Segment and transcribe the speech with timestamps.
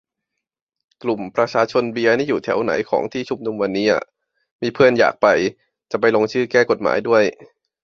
[1.03, 4.03] กลุ่ม ประชาชนเบียร์ นี่อยู่แถวไหนของที่ชุมนุมวันนี้อะ
[4.61, 5.27] มีเพื่อนอยากไป
[5.91, 7.23] จะไปลงชื่อแก้กฎหมายด้วย